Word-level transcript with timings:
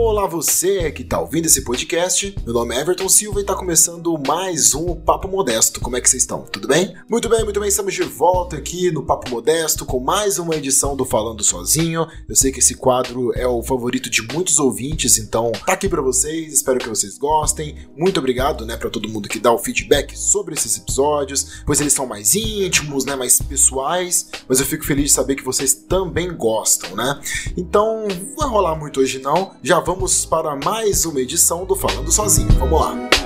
Olá 0.00 0.28
você 0.28 0.92
que 0.92 1.02
está 1.02 1.20
ouvindo 1.20 1.46
esse 1.46 1.64
podcast. 1.64 2.32
Meu 2.44 2.54
nome 2.54 2.74
é 2.74 2.80
Everton 2.80 3.08
Silva 3.08 3.40
e 3.40 3.42
está 3.42 3.54
começando 3.54 4.16
mais 4.26 4.72
um 4.72 4.94
Papo 4.94 5.26
Modesto. 5.26 5.80
Como 5.80 5.96
é 5.96 6.00
que 6.00 6.08
vocês 6.08 6.22
estão? 6.22 6.44
Tudo 6.44 6.68
bem? 6.68 6.94
Muito 7.10 7.28
bem, 7.28 7.42
muito 7.42 7.58
bem. 7.58 7.68
Estamos 7.68 7.92
de 7.92 8.04
volta 8.04 8.56
aqui 8.56 8.92
no 8.92 9.04
Papo 9.04 9.28
Modesto 9.28 9.84
com 9.84 9.98
mais 9.98 10.38
uma 10.38 10.54
edição 10.54 10.96
do 10.96 11.04
Falando 11.04 11.42
Sozinho. 11.42 12.06
Eu 12.28 12.36
sei 12.36 12.52
que 12.52 12.60
esse 12.60 12.76
quadro 12.76 13.32
é 13.36 13.46
o 13.46 13.60
favorito 13.60 14.08
de 14.08 14.22
muitos 14.22 14.60
ouvintes, 14.60 15.18
então 15.18 15.50
tá 15.66 15.72
aqui 15.72 15.88
para 15.88 16.00
vocês. 16.00 16.52
Espero 16.52 16.78
que 16.78 16.88
vocês 16.88 17.18
gostem. 17.18 17.76
Muito 17.96 18.18
obrigado, 18.18 18.64
né, 18.64 18.76
para 18.76 18.90
todo 18.90 19.08
mundo 19.08 19.28
que 19.28 19.40
dá 19.40 19.52
o 19.52 19.58
feedback 19.58 20.16
sobre 20.16 20.54
esses 20.54 20.76
episódios, 20.76 21.62
pois 21.66 21.80
eles 21.80 21.92
são 21.92 22.06
mais 22.06 22.36
íntimos, 22.36 23.04
né, 23.04 23.16
mais 23.16 23.42
pessoais, 23.42 24.30
mas 24.48 24.60
eu 24.60 24.66
fico 24.66 24.84
feliz 24.84 25.06
de 25.06 25.12
saber 25.12 25.34
que 25.34 25.44
vocês 25.44 25.74
também 25.74 26.32
gostam, 26.34 26.94
né? 26.94 27.20
Então, 27.56 28.06
não 28.06 28.36
vai 28.36 28.48
rolar 28.48 28.76
muito 28.76 29.00
hoje 29.00 29.18
não 29.18 29.56
já 29.60 29.80
vamos 29.88 30.26
para 30.26 30.54
mais 30.54 31.06
uma 31.06 31.18
edição 31.18 31.64
do 31.64 31.74
Falando 31.74 32.12
Sozinho. 32.12 32.52
Vamos 32.58 32.78
lá! 32.78 33.17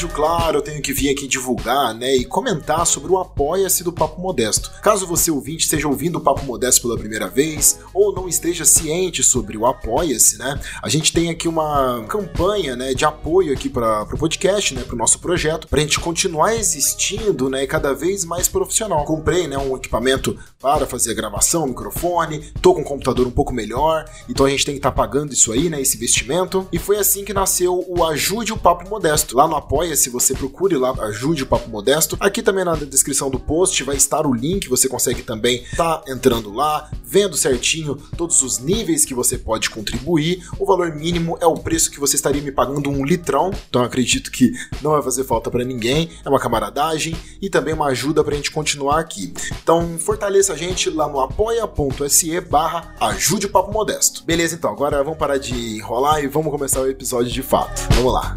Episódio, 0.00 0.08
claro, 0.08 0.58
eu 0.58 0.62
tenho 0.62 0.80
que 0.80 0.92
vir 0.92 1.10
aqui 1.10 1.26
divulgar, 1.26 1.94
né, 1.94 2.16
e 2.16 2.24
comentar 2.24 2.86
sobre 2.86 3.12
o 3.12 3.18
Apoia-se 3.18 3.84
do 3.84 3.92
Papo 3.92 4.20
Modesto. 4.20 4.70
Caso 4.82 5.06
você 5.06 5.30
ouvinte 5.30 5.64
esteja 5.64 5.88
ouvindo 5.88 6.16
o 6.16 6.20
Papo 6.20 6.44
Modesto 6.44 6.82
pela 6.82 6.98
primeira 6.98 7.28
vez 7.28 7.80
ou 7.92 8.14
não 8.14 8.28
esteja 8.28 8.64
ciente 8.64 9.22
sobre 9.22 9.58
o 9.58 9.66
Apoia-se, 9.66 10.38
né, 10.38 10.58
a 10.82 10.88
gente 10.88 11.12
tem 11.12 11.28
aqui 11.28 11.48
uma 11.48 12.04
campanha, 12.08 12.76
né, 12.76 12.94
de 12.94 13.04
apoio 13.04 13.52
aqui 13.52 13.68
para 13.68 14.02
o 14.02 14.18
podcast, 14.18 14.74
né, 14.74 14.82
para 14.82 14.94
o 14.94 14.98
nosso 14.98 15.18
projeto, 15.18 15.68
para 15.68 15.80
a 15.80 15.82
gente 15.82 16.00
continuar 16.00 16.54
existindo, 16.54 17.50
né, 17.50 17.64
e 17.64 17.66
cada 17.66 17.92
vez 17.92 18.24
mais 18.24 18.48
profissional. 18.48 19.04
Comprei, 19.04 19.46
né, 19.46 19.58
um 19.58 19.76
equipamento 19.76 20.38
para 20.60 20.86
fazer 20.86 21.10
a 21.10 21.14
gravação, 21.14 21.66
microfone, 21.66 22.52
tô 22.62 22.74
com 22.74 22.80
um 22.80 22.84
computador 22.84 23.26
um 23.26 23.30
pouco 23.30 23.52
melhor, 23.52 24.04
então 24.28 24.46
a 24.46 24.50
gente 24.50 24.64
tem 24.64 24.74
que 24.74 24.78
estar 24.78 24.90
tá 24.90 24.96
pagando 24.96 25.32
isso 25.32 25.52
aí, 25.52 25.68
né, 25.68 25.80
esse 25.80 25.96
investimento. 25.96 26.66
E 26.72 26.78
foi 26.78 26.96
assim 26.96 27.24
que 27.24 27.32
nasceu 27.32 27.84
o 27.88 28.04
Ajude 28.04 28.52
o 28.52 28.56
Papo 28.56 28.88
Modesto. 28.88 29.36
Lá 29.36 29.46
no 29.46 29.56
Apoia-se, 29.90 30.08
você 30.10 30.34
procure 30.34 30.76
lá, 30.76 30.94
ajude 31.06 31.42
o 31.42 31.46
Papo 31.46 31.68
Modesto. 31.68 32.16
Aqui 32.20 32.42
também 32.42 32.64
na 32.64 32.76
descrição 32.76 33.28
do 33.28 33.40
post 33.40 33.82
vai 33.82 33.96
estar 33.96 34.24
o 34.24 34.32
link, 34.32 34.68
você 34.68 34.88
consegue 34.88 35.22
também 35.22 35.64
estar 35.64 35.98
tá 35.98 36.12
entrando 36.12 36.52
lá, 36.52 36.88
vendo 37.04 37.36
certinho 37.36 37.96
todos 38.16 38.40
os 38.42 38.60
níveis 38.60 39.04
que 39.04 39.14
você 39.14 39.36
pode 39.36 39.68
contribuir. 39.68 40.44
O 40.60 40.66
valor 40.66 40.94
mínimo 40.94 41.36
é 41.40 41.46
o 41.46 41.56
preço 41.56 41.90
que 41.90 41.98
você 41.98 42.14
estaria 42.14 42.40
me 42.40 42.52
pagando 42.52 42.88
um 42.88 43.04
litrão, 43.04 43.50
então 43.68 43.82
acredito 43.82 44.30
que 44.30 44.52
não 44.80 44.92
vai 44.92 45.02
fazer 45.02 45.24
falta 45.24 45.50
para 45.50 45.64
ninguém. 45.64 46.08
É 46.24 46.28
uma 46.28 46.38
camaradagem 46.38 47.16
e 47.42 47.50
também 47.50 47.74
uma 47.74 47.86
ajuda 47.86 48.22
para 48.22 48.34
a 48.34 48.36
gente 48.36 48.52
continuar 48.52 49.00
aqui. 49.00 49.34
Então 49.60 49.98
fortaleça 49.98 50.52
a 50.52 50.56
gente 50.56 50.88
lá 50.88 51.08
no 51.08 51.18
apoia.se 51.18 52.40
barra 52.42 52.94
ajude 53.00 53.46
o 53.46 53.50
Papo 53.50 53.72
Modesto. 53.72 54.22
Beleza, 54.24 54.54
então, 54.54 54.70
agora 54.70 55.02
vamos 55.02 55.18
parar 55.18 55.38
de 55.38 55.78
enrolar 55.78 56.22
e 56.22 56.28
vamos 56.28 56.52
começar 56.52 56.80
o 56.80 56.88
episódio 56.88 57.32
de 57.32 57.42
fato. 57.42 57.88
Vamos 57.96 58.12
lá. 58.12 58.36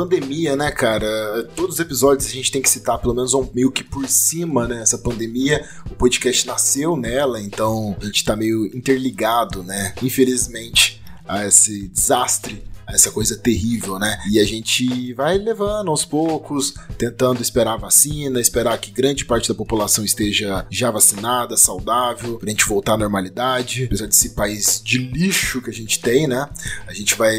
Pandemia, 0.00 0.56
né, 0.56 0.70
cara? 0.70 1.44
Todos 1.54 1.74
os 1.74 1.80
episódios 1.80 2.26
a 2.26 2.32
gente 2.32 2.50
tem 2.50 2.62
que 2.62 2.70
citar 2.70 2.98
pelo 2.98 3.14
menos 3.14 3.34
um 3.34 3.46
meio 3.52 3.70
que 3.70 3.84
por 3.84 4.08
cima, 4.08 4.66
né? 4.66 4.80
Essa 4.80 4.96
pandemia, 4.96 5.62
o 5.90 5.94
podcast 5.94 6.46
nasceu 6.46 6.96
nela, 6.96 7.38
então 7.38 7.94
a 8.00 8.06
gente 8.06 8.24
tá 8.24 8.34
meio 8.34 8.64
interligado, 8.74 9.62
né? 9.62 9.92
Infelizmente, 10.02 11.02
a 11.28 11.46
esse 11.46 11.88
desastre 11.88 12.62
essa 12.92 13.10
coisa 13.10 13.36
terrível, 13.36 13.98
né? 13.98 14.18
E 14.30 14.38
a 14.38 14.44
gente 14.44 15.12
vai 15.14 15.38
levando 15.38 15.88
aos 15.88 16.04
poucos, 16.04 16.74
tentando 16.98 17.42
esperar 17.42 17.74
a 17.74 17.76
vacina, 17.76 18.40
esperar 18.40 18.78
que 18.78 18.90
grande 18.90 19.24
parte 19.24 19.48
da 19.48 19.54
população 19.54 20.04
esteja 20.04 20.66
já 20.70 20.90
vacinada, 20.90 21.56
saudável, 21.56 22.38
pra 22.38 22.50
gente 22.50 22.66
voltar 22.66 22.94
à 22.94 22.98
normalidade. 22.98 23.84
Apesar 23.84 24.06
desse 24.06 24.30
país 24.30 24.80
de 24.84 24.98
lixo 24.98 25.62
que 25.62 25.70
a 25.70 25.72
gente 25.72 26.00
tem, 26.00 26.26
né? 26.26 26.48
A 26.86 26.92
gente 26.92 27.14
vai 27.14 27.38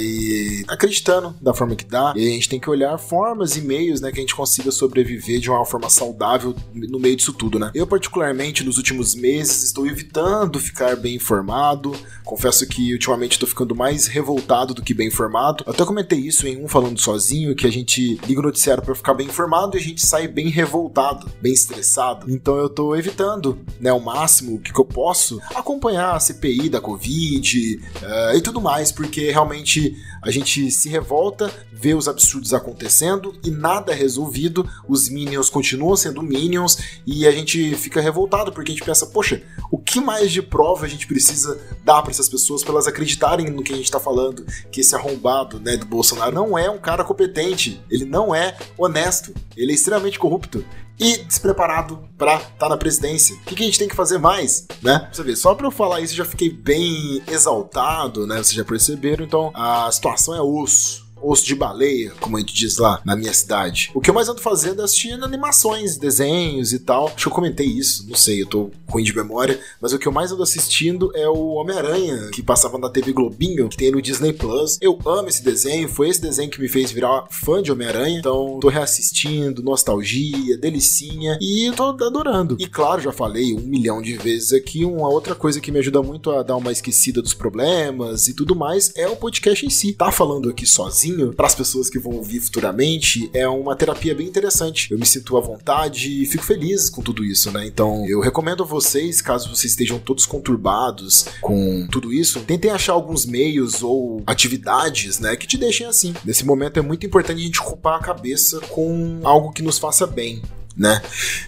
acreditando 0.67 1.35
da 1.41 1.53
forma 1.53 1.75
que 1.75 1.85
dá. 1.85 2.13
E 2.15 2.27
a 2.27 2.31
gente 2.31 2.49
tem 2.49 2.59
que 2.59 2.69
olhar 2.69 2.97
formas 2.97 3.55
e 3.57 3.61
meios, 3.61 4.01
né, 4.01 4.11
que 4.11 4.17
a 4.17 4.21
gente 4.21 4.35
consiga 4.35 4.71
sobreviver 4.71 5.39
de 5.39 5.49
uma 5.49 5.65
forma 5.65 5.89
saudável 5.89 6.55
no 6.73 6.99
meio 6.99 7.15
disso 7.15 7.33
tudo, 7.33 7.59
né? 7.59 7.71
Eu, 7.73 7.87
particularmente, 7.87 8.63
nos 8.63 8.77
últimos 8.77 9.15
meses, 9.15 9.63
estou 9.63 9.85
evitando 9.85 10.59
ficar 10.59 10.95
bem 10.95 11.15
informado. 11.15 11.95
Confesso 12.23 12.65
que 12.67 12.93
ultimamente 12.93 13.33
estou 13.33 13.47
ficando 13.47 13.75
mais 13.75 14.07
revoltado 14.07 14.73
do 14.73 14.81
que 14.81 14.93
bem 14.93 15.07
informado 15.07 15.40
Eu 15.65 15.73
até 15.73 15.83
comentei 15.83 16.19
isso 16.19 16.47
em 16.47 16.63
um 16.63 16.67
falando 16.67 16.99
sozinho, 16.99 17.55
que 17.55 17.65
a 17.65 17.71
gente 17.71 18.15
liga 18.27 18.39
o 18.39 18.43
noticiário 18.43 18.83
para 18.83 18.93
ficar 18.93 19.15
bem 19.15 19.27
informado 19.27 19.75
e 19.75 19.79
a 19.79 19.83
gente 19.83 20.05
sai 20.05 20.27
bem 20.27 20.49
revoltado, 20.49 21.27
bem 21.41 21.51
estressado. 21.51 22.31
Então 22.31 22.57
eu 22.57 22.69
tô 22.69 22.95
evitando, 22.95 23.57
né, 23.79 23.91
o 23.91 23.99
máximo 23.99 24.59
que, 24.59 24.71
que 24.71 24.79
eu 24.79 24.85
posso 24.85 25.41
acompanhar 25.55 26.15
a 26.15 26.19
CPI 26.19 26.69
da 26.69 26.79
Covid 26.79 27.75
uh, 27.75 28.37
e 28.37 28.41
tudo 28.41 28.61
mais, 28.61 28.91
porque 28.91 29.31
realmente 29.31 29.95
a 30.21 30.29
gente 30.29 30.69
se 30.69 30.87
revolta, 30.87 31.51
vê 31.71 31.95
os 31.95 32.07
absurdos 32.07 32.53
acontecendo 32.53 33.33
e 33.43 33.49
nada 33.49 33.91
é 33.91 33.95
resolvido, 33.95 34.69
os 34.87 35.09
Minions 35.09 35.49
continuam 35.49 35.95
sendo 35.95 36.21
Minions 36.21 36.77
e 37.07 37.25
a 37.25 37.31
gente 37.31 37.73
fica 37.75 37.99
revoltado 37.99 38.51
porque 38.51 38.71
a 38.71 38.75
gente 38.75 38.85
pensa, 38.85 39.07
poxa, 39.07 39.41
o 39.71 39.79
que 39.79 39.99
mais 39.99 40.31
de 40.31 40.43
prova 40.43 40.85
a 40.85 40.89
gente 40.89 41.07
precisa 41.07 41.59
dar 41.83 42.03
para 42.03 42.11
essas 42.11 42.29
pessoas 42.29 42.63
para 42.63 42.73
elas 42.73 42.87
acreditarem 42.87 43.49
no 43.49 43.63
que 43.63 43.73
a 43.73 43.75
gente 43.75 43.89
tá 43.89 43.99
falando, 43.99 44.45
que 44.71 44.81
esse 44.81 44.95
arrombado 44.95 45.30
né, 45.59 45.77
do 45.77 45.85
Bolsonaro 45.85 46.33
não 46.33 46.57
é 46.57 46.69
um 46.69 46.77
cara 46.77 47.03
competente, 47.03 47.81
ele 47.89 48.05
não 48.05 48.33
é 48.33 48.57
honesto, 48.77 49.33
ele 49.55 49.71
é 49.71 49.75
extremamente 49.75 50.19
corrupto 50.19 50.63
e 50.99 51.17
despreparado 51.17 52.07
para 52.17 52.35
estar 52.35 52.49
tá 52.57 52.69
na 52.69 52.77
presidência. 52.77 53.35
O 53.35 53.39
que, 53.39 53.55
que, 53.55 53.63
a 53.63 53.65
gente 53.65 53.79
tem 53.79 53.87
que 53.87 53.95
fazer 53.95 54.19
mais, 54.19 54.67
né? 54.81 55.09
Você 55.11 55.23
vê, 55.23 55.35
só 55.35 55.55
para 55.55 55.65
eu 55.65 55.71
falar 55.71 55.99
isso 56.01 56.13
eu 56.13 56.17
já 56.17 56.25
fiquei 56.25 56.49
bem 56.49 57.23
exaltado, 57.27 58.27
né? 58.27 58.35
Vocês 58.35 58.53
já 58.53 58.63
perceberam, 58.63 59.25
então 59.25 59.51
a 59.55 59.91
situação 59.91 60.35
é 60.35 60.41
osso 60.41 61.10
osso 61.23 61.45
de 61.45 61.55
baleia, 61.55 62.11
como 62.19 62.37
a 62.37 62.39
gente 62.39 62.53
diz 62.53 62.77
lá 62.77 63.01
na 63.05 63.15
minha 63.15 63.33
cidade. 63.33 63.91
O 63.93 64.01
que 64.01 64.09
eu 64.09 64.13
mais 64.13 64.29
ando 64.29 64.41
fazendo 64.41 64.81
é 64.81 64.85
assistindo 64.85 65.25
animações, 65.25 65.97
desenhos 65.97 66.73
e 66.73 66.79
tal. 66.79 67.07
Acho 67.07 67.17
que 67.17 67.27
eu 67.27 67.31
comentei 67.31 67.65
isso, 67.65 68.07
não 68.07 68.15
sei, 68.15 68.41
eu 68.41 68.45
tô 68.45 68.71
ruim 68.87 69.03
de 69.03 69.15
memória, 69.15 69.59
mas 69.79 69.93
o 69.93 69.99
que 69.99 70.07
eu 70.07 70.11
mais 70.11 70.31
ando 70.31 70.43
assistindo 70.43 71.11
é 71.15 71.27
o 71.27 71.53
Homem-Aranha, 71.53 72.29
que 72.31 72.43
passava 72.43 72.77
na 72.77 72.89
TV 72.89 73.13
Globinho, 73.13 73.69
que 73.69 73.77
tem 73.77 73.91
no 73.91 74.01
Disney 74.01 74.33
Plus. 74.33 74.77
Eu 74.81 74.99
amo 75.05 75.29
esse 75.29 75.43
desenho, 75.43 75.87
foi 75.87 76.09
esse 76.09 76.21
desenho 76.21 76.49
que 76.49 76.59
me 76.59 76.67
fez 76.67 76.91
virar 76.91 77.25
fã 77.29 77.61
de 77.61 77.71
Homem-Aranha, 77.71 78.19
então 78.19 78.59
tô 78.59 78.67
reassistindo, 78.67 79.63
nostalgia, 79.63 80.57
delicinha, 80.57 81.37
e 81.41 81.71
tô 81.75 81.83
adorando. 81.83 82.57
E 82.59 82.67
claro, 82.67 83.01
já 83.01 83.11
falei 83.11 83.53
um 83.53 83.61
milhão 83.61 84.01
de 84.01 84.17
vezes 84.17 84.53
aqui, 84.53 84.83
uma 84.83 85.07
outra 85.07 85.35
coisa 85.35 85.61
que 85.61 85.71
me 85.71 85.79
ajuda 85.79 86.01
muito 86.01 86.31
a 86.31 86.43
dar 86.43 86.57
uma 86.57 86.71
esquecida 86.71 87.21
dos 87.21 87.33
problemas 87.33 88.27
e 88.27 88.33
tudo 88.33 88.55
mais 88.55 88.91
é 88.95 89.07
o 89.07 89.15
podcast 89.15 89.65
em 89.65 89.69
si. 89.69 89.93
Tá 89.93 90.11
falando 90.11 90.49
aqui 90.49 90.65
sozinho 90.65 91.10
para 91.35 91.47
as 91.47 91.55
pessoas 91.55 91.89
que 91.89 91.99
vão 91.99 92.13
ouvir 92.13 92.39
futuramente, 92.39 93.29
é 93.33 93.47
uma 93.47 93.75
terapia 93.75 94.13
bem 94.15 94.27
interessante. 94.27 94.91
Eu 94.91 94.97
me 94.97 95.05
sinto 95.05 95.37
à 95.37 95.41
vontade 95.41 96.21
e 96.21 96.25
fico 96.25 96.43
feliz 96.43 96.89
com 96.89 97.01
tudo 97.01 97.23
isso, 97.23 97.51
né? 97.51 97.65
Então, 97.65 98.05
eu 98.07 98.19
recomendo 98.19 98.63
a 98.63 98.65
vocês, 98.65 99.21
caso 99.21 99.49
vocês 99.49 99.71
estejam 99.71 99.99
todos 99.99 100.25
conturbados 100.25 101.25
com 101.41 101.87
tudo 101.91 102.13
isso, 102.13 102.39
tentem 102.41 102.71
achar 102.71 102.93
alguns 102.93 103.25
meios 103.25 103.83
ou 103.83 104.21
atividades, 104.25 105.19
né, 105.19 105.35
que 105.35 105.47
te 105.47 105.57
deixem 105.57 105.85
assim. 105.85 106.13
Nesse 106.23 106.45
momento 106.45 106.77
é 106.77 106.81
muito 106.81 107.05
importante 107.05 107.41
a 107.41 107.45
gente 107.45 107.59
ocupar 107.59 107.99
a 107.99 108.03
cabeça 108.03 108.59
com 108.69 109.19
algo 109.23 109.51
que 109.51 109.61
nos 109.61 109.77
faça 109.77 110.05
bem, 110.07 110.41
né? 110.75 111.01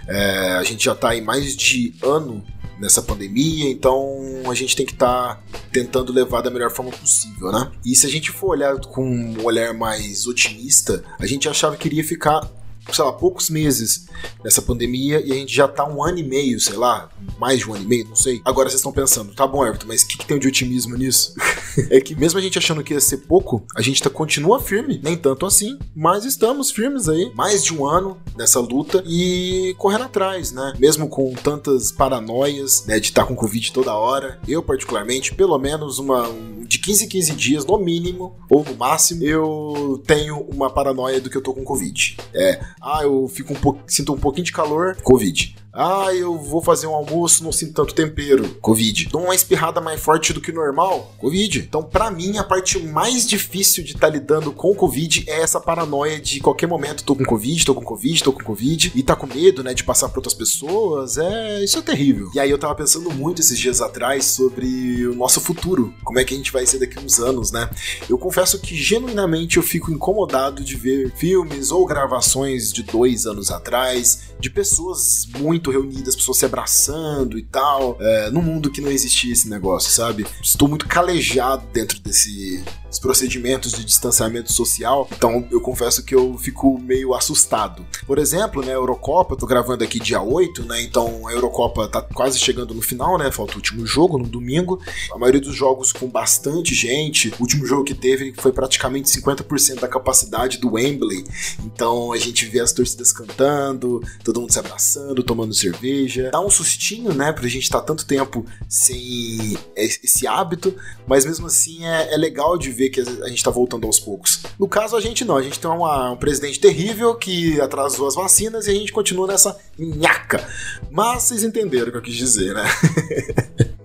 É, 0.07 0.56
a 0.59 0.63
gente 0.63 0.86
já 0.86 0.95
tá 0.95 1.09
aí 1.09 1.21
mais 1.21 1.56
de 1.56 1.94
ano 2.01 2.44
nessa 2.80 3.02
pandemia, 3.02 3.70
então 3.70 4.20
a 4.50 4.54
gente 4.54 4.75
tem 4.75 4.86
que 4.86 4.94
estar 4.94 5.36
tá 5.36 5.44
tentando 5.72 6.12
levar 6.12 6.42
da 6.42 6.50
melhor 6.50 6.72
forma 6.72 6.92
possível, 6.92 7.52
né? 7.52 7.72
E 7.86 7.96
se 7.96 8.06
a 8.06 8.10
gente 8.10 8.31
for 8.31 8.50
olhar 8.50 8.75
com 8.78 9.06
um 9.06 9.44
olhar 9.44 9.74
mais 9.74 10.28
otimista, 10.28 11.04
a 11.20 11.25
gente 11.25 11.48
achava 11.48 11.75
que 11.78 11.88
iria 11.88 12.04
ficar 12.04 12.50
sei 12.91 13.03
lá, 13.03 13.13
poucos 13.13 13.50
meses 13.50 14.07
nessa 14.44 14.62
pandemia 14.62 15.21
e 15.25 15.31
a 15.31 15.35
gente 15.35 15.53
já 15.53 15.68
tá 15.68 15.88
um 15.88 16.03
ano 16.03 16.18
e 16.19 16.24
meio, 16.24 16.59
sei 16.59 16.75
lá, 16.75 17.09
mais 17.39 17.59
de 17.59 17.69
um 17.69 17.74
ano 17.74 17.83
e 17.83 17.88
meio, 17.88 18.07
não 18.07 18.15
sei. 18.15 18.41
Agora 18.44 18.69
vocês 18.69 18.80
estão 18.80 18.91
pensando, 18.91 19.33
tá 19.33 19.47
bom, 19.47 19.65
Everton, 19.65 19.88
mas 19.88 20.03
o 20.03 20.07
que, 20.07 20.18
que 20.18 20.25
tem 20.25 20.39
de 20.39 20.47
otimismo 20.47 20.97
nisso? 20.97 21.33
é 21.89 22.00
que 22.01 22.15
mesmo 22.15 22.39
a 22.39 22.41
gente 22.41 22.57
achando 22.57 22.83
que 22.83 22.94
ia 22.94 23.00
ser 23.00 23.18
pouco, 23.18 23.63
a 23.75 23.81
gente 23.81 24.01
tá, 24.01 24.09
continua 24.09 24.59
firme, 24.59 25.00
nem 25.03 25.15
tanto 25.15 25.45
assim, 25.45 25.77
mas 25.95 26.25
estamos 26.25 26.71
firmes 26.71 27.07
aí, 27.07 27.31
mais 27.33 27.63
de 27.63 27.74
um 27.74 27.85
ano 27.85 28.18
nessa 28.35 28.59
luta 28.59 29.03
e 29.07 29.75
correndo 29.77 30.03
atrás, 30.03 30.51
né? 30.51 30.74
Mesmo 30.77 31.07
com 31.07 31.33
tantas 31.33 31.91
paranoias, 31.91 32.85
né, 32.85 33.00
de 33.00 33.07
estar 33.07 33.24
tá 33.24 33.27
com 33.27 33.35
Covid 33.35 33.71
toda 33.71 33.95
hora, 33.95 34.39
eu 34.47 34.62
particularmente, 34.62 35.33
pelo 35.33 35.57
menos 35.57 36.00
uma, 36.00 36.27
um, 36.27 36.63
de 36.63 36.80
15 36.80 37.06
em 37.06 37.07
15 37.07 37.31
dias, 37.33 37.65
no 37.65 37.77
mínimo, 37.77 38.35
ou 38.50 38.63
no 38.63 38.75
máximo, 38.75 39.24
eu 39.24 40.01
tenho 40.06 40.41
uma 40.53 40.69
paranoia 40.69 41.19
do 41.19 41.30
que 41.30 41.38
eu 41.38 41.41
tô 41.41 41.53
com 41.53 41.63
Covid. 41.63 42.18
É, 42.33 42.59
ah, 42.81 43.04
eu 43.04 43.28
fico 43.28 43.54
um 43.54 43.56
pouco, 43.56 43.84
sinto 43.88 44.14
um 44.14 44.18
pouquinho 44.18 44.46
de 44.46 44.52
calor, 44.52 44.96
Covid. 45.04 45.56
Ah, 45.75 46.14
eu 46.14 46.38
vou 46.38 46.62
fazer 46.62 46.86
um 46.86 46.94
almoço, 46.94 47.44
não 47.44 47.52
sinto 47.52 47.74
tanto 47.74 47.96
tempero. 47.96 48.48
Covid. 48.62 49.10
Dou 49.10 49.24
uma 49.24 49.34
espirrada 49.34 49.81
mais 49.81 50.00
forte 50.00 50.31
do 50.31 50.40
que 50.40 50.52
normal. 50.52 51.16
Covid. 51.18 51.62
Então, 51.62 51.81
para 51.81 52.12
mim, 52.12 52.38
a 52.38 52.44
parte 52.44 52.78
mais 52.78 53.28
difícil 53.28 53.84
de 53.84 53.94
estar 53.94 54.08
tá 54.08 54.14
lidando 54.14 54.52
com 54.52 54.70
o 54.70 54.75
Covid 54.75 55.24
é 55.28 55.42
essa 55.42 55.60
paranoia 55.60 56.20
de 56.20 56.40
qualquer 56.40 56.68
momento 56.68 57.04
tô 57.04 57.16
com 57.16 57.25
Covid, 57.25 57.66
tô 57.66 57.74
com 57.74 57.84
Covid, 57.84 58.24
tô 58.24 58.31
com 58.31 58.44
Covid. 58.44 58.92
E 58.94 59.02
tá 59.02 59.16
com 59.16 59.25
medo, 59.25 59.64
né, 59.64 59.74
de 59.74 59.84
passar 59.84 60.10
pra 60.10 60.20
outras 60.20 60.36
pessoas. 60.36 61.18
É, 61.18 61.64
isso 61.64 61.80
é 61.80 61.81
terrível. 61.81 62.30
E 62.36 62.40
aí 62.40 62.52
eu 62.52 62.60
tava 62.60 62.76
pensando 62.76 63.12
muito 63.12 63.42
esses 63.42 63.58
dias 63.58 63.81
atrás 63.81 64.26
sobre 64.26 65.08
o 65.08 65.16
nosso 65.16 65.42
futuro. 65.42 65.92
Como 66.04 66.19
é 66.19 66.24
que 66.24 66.36
a 66.36 66.38
gente 66.38 66.52
vai 66.52 66.68
ser 66.68 66.78
daqui 66.78 67.00
uns 67.00 67.19
anos, 67.19 67.52
né? 67.52 67.68
Eu 68.08 68.19
confesso 68.19 68.60
que 68.60 68.76
genuinamente 68.76 69.58
eu 69.58 69.64
fico 69.64 69.92
incomodado 69.92 70.64
de 70.64 70.76
ver 70.76 71.12
filmes 71.16 71.72
ou 71.72 71.84
gravações 71.84 72.72
de 72.72 72.84
dois 72.84 73.26
anos 73.26 73.50
atrás 73.50 74.34
de 74.40 74.50
pessoas 74.50 75.26
muito 75.40 75.62
reunidas, 75.71 76.15
pessoas 76.15 76.38
se 76.38 76.45
abraçando 76.45 77.38
e 77.38 77.44
tal, 77.44 77.98
é, 78.00 78.30
num 78.30 78.42
mundo 78.42 78.71
que 78.71 78.81
não 78.81 78.92
existia 78.92 79.33
esse 79.33 79.50
negócio, 79.50 79.92
sabe? 79.92 80.25
Estou 80.42 80.68
muito 80.68 80.88
calejado 80.88 81.63
dentro 81.71 82.00
desse 82.00 82.63
procedimentos 83.04 83.74
de 83.74 83.83
distanciamento 83.83 84.51
social, 84.51 85.07
então 85.12 85.45
eu 85.51 85.60
confesso 85.60 86.04
que 86.04 86.15
eu 86.15 86.38
fico 86.38 86.80
meio 86.80 87.13
assustado. 87.13 87.86
Por 88.07 88.18
exemplo, 88.18 88.63
né, 88.63 88.71
a 88.71 88.75
Eurocopa, 88.75 89.33
eu 89.33 89.38
tô 89.38 89.45
gravando 89.45 89.83
aqui 89.83 90.00
dia 90.00 90.21
8, 90.21 90.63
né, 90.63 90.81
então 90.81 91.27
a 91.27 91.33
Eurocopa 91.33 91.88
tá 91.88 92.01
quase 92.01 92.39
chegando 92.39 92.74
no 92.74 92.81
final, 92.81 93.18
né, 93.18 93.30
falta 93.30 93.54
o 93.54 93.56
último 93.57 93.86
jogo 93.86 94.18
no 94.18 94.25
domingo, 94.25 94.80
a 95.13 95.18
maioria 95.18 95.42
dos 95.42 95.54
jogos 95.54 95.92
com 95.92 96.07
bastante 96.07 96.74
gente, 96.74 97.30
o 97.38 97.42
último 97.42 97.66
jogo 97.66 97.83
que 97.83 97.94
teve 97.94 98.33
foi 98.38 98.54
praticamente 98.54 99.09
50% 99.09 99.81
da 99.81 99.88
capacidade 99.88 100.57
do 100.57 100.74
Wembley, 100.74 101.25
então 101.66 102.12
a 102.12 102.18
gente 102.18 102.45
vê 102.45 102.62
as 102.62 102.71
torcidas 102.71 103.12
cantando, 103.12 104.01
todo 104.24 104.39
mundo 104.39 104.54
se 104.54 104.59
abraçando, 104.59 105.24
tomando 105.24 105.53
cerveja, 105.54 106.30
dá 106.32 106.40
um 106.40 106.50
sustinho, 106.50 107.14
né, 107.14 107.32
pra 107.32 107.48
gente 107.48 107.64
estar 107.64 107.80
tá 107.80 107.86
tanto 107.86 108.06
tempo 108.06 108.46
sem 108.70 109.58
esse 109.76 110.28
hábito, 110.28 110.76
mas 111.08 111.26
mesmo 111.26 111.48
assim 111.48 111.86
é, 111.86 112.14
é 112.14 112.18
legal 112.18 112.58
de 112.58 112.72
ver 112.72 112.84
ver 112.84 112.90
que 112.90 113.02
a 113.02 113.30
gente 113.30 113.44
tá 113.44 113.52
voltando 113.52 113.86
aos 113.88 114.00
poucos. 114.00 114.42
No 114.60 114.68
caso, 114.68 114.96
a 114.96 115.02
gente 115.02 115.24
não. 115.24 115.38
A 115.38 115.42
gente 115.42 115.60
tem 115.60 115.70
uma, 115.70 116.12
um 116.12 116.18
presidente 116.18 116.60
terrível 116.60 117.16
que 117.16 117.60
atrasou 117.62 118.08
as 118.08 118.16
vacinas 118.16 118.68
e 118.68 118.72
a 118.72 118.74
gente 118.74 118.92
continua 118.92 119.28
nessa 119.28 119.58
nhaca. 119.78 120.46
Mas 120.92 121.24
vocês 121.24 121.44
entenderam 121.44 121.88
o 121.88 121.92
que 121.92 121.98
eu 121.98 122.02
quis 122.02 122.16
dizer, 122.16 122.54
né? 122.54 122.64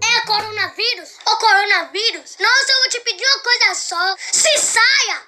é 0.03 0.27
coronavírus? 0.27 1.11
O 1.27 1.37
coronavírus? 1.37 2.37
Nossa, 2.41 2.73
eu 2.73 2.81
vou 2.81 2.89
te 2.91 3.01
pedir 3.01 3.25
uma 3.25 3.43
coisa 3.43 3.75
só. 3.75 4.17
Se 4.33 4.59
saia! 4.59 5.23